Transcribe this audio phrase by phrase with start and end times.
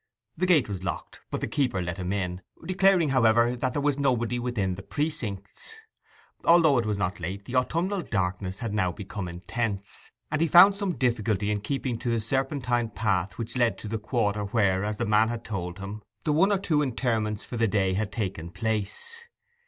[0.35, 3.99] The gate was locked, but the keeper let him in, declaring, however, that there was
[3.99, 5.75] nobody within the precincts.
[6.43, 10.75] Although it was not late, the autumnal darkness had now become intense; and he found
[10.75, 14.97] some difficulty in keeping to the serpentine path which led to the quarter where, as
[14.97, 18.49] the man had told him, the one or two interments for the day had taken
[18.49, 19.21] place.